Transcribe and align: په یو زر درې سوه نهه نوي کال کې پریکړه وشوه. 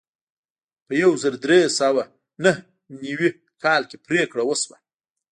په 0.85 0.93
یو 1.03 1.11
زر 1.21 1.33
درې 1.45 1.59
سوه 1.79 2.03
نهه 2.43 2.61
نوي 3.05 3.29
کال 3.63 3.81
کې 3.89 3.97
پریکړه 4.07 4.43
وشوه. 4.45 4.77